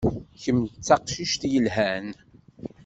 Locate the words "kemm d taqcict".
0.41-1.41